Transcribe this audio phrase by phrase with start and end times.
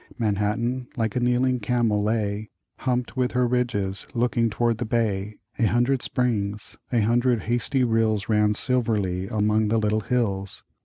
[0.17, 6.01] Manhattan, like a kneeling camel, lay, Humped with her ridges, looking toward the Bay,A hundred
[6.01, 10.63] springs, a hundred hasty rillsRan silverly among the little hills.